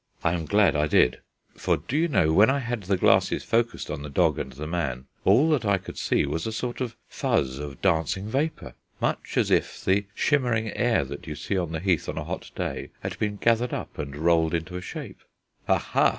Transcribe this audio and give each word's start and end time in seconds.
I 0.23 0.33
am 0.33 0.45
glad 0.45 0.75
I 0.75 0.87
did; 0.87 1.19
for, 1.55 1.77
do 1.77 1.95
you 1.95 2.07
know, 2.07 2.33
when 2.33 2.49
I 2.49 2.57
had 2.57 2.81
the 2.81 2.97
glasses 2.97 3.43
focused 3.43 3.91
on 3.91 4.01
the 4.01 4.09
dog 4.09 4.39
and 4.39 4.51
the 4.51 4.65
man, 4.65 5.05
all 5.25 5.47
that 5.51 5.63
I 5.63 5.77
could 5.77 5.95
see 5.99 6.25
was 6.25 6.47
a 6.47 6.51
sort 6.51 6.81
of 6.81 6.95
fuzz 7.07 7.59
of 7.59 7.83
dancing 7.83 8.27
vapour, 8.27 8.73
much 8.99 9.37
as 9.37 9.51
if 9.51 9.85
the 9.85 10.05
shimmering 10.15 10.75
air 10.75 11.05
that 11.05 11.27
you 11.27 11.35
see 11.35 11.55
on 11.55 11.71
the 11.71 11.79
heath 11.79 12.09
on 12.09 12.17
a 12.17 12.23
hot 12.23 12.49
day 12.55 12.89
had 13.01 13.19
been 13.19 13.35
gathered 13.35 13.73
up 13.75 13.99
and 13.99 14.15
rolled 14.15 14.55
into 14.55 14.75
a 14.75 14.81
shape. 14.81 15.19
"Ha! 15.67 15.77
ha!" 15.77 16.09